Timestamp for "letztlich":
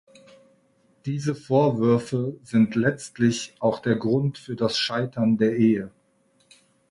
2.73-3.53